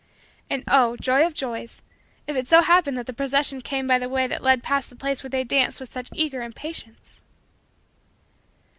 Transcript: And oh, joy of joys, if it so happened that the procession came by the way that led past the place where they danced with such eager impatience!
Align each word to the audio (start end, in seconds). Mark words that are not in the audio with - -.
And 0.49 0.63
oh, 0.67 0.97
joy 0.97 1.23
of 1.27 1.35
joys, 1.35 1.83
if 2.25 2.35
it 2.35 2.47
so 2.47 2.61
happened 2.63 2.97
that 2.97 3.05
the 3.05 3.13
procession 3.13 3.61
came 3.61 3.85
by 3.85 3.99
the 3.99 4.09
way 4.09 4.25
that 4.25 4.41
led 4.41 4.63
past 4.63 4.89
the 4.89 4.95
place 4.95 5.21
where 5.21 5.29
they 5.29 5.43
danced 5.43 5.79
with 5.79 5.93
such 5.93 6.09
eager 6.15 6.41
impatience! 6.41 7.21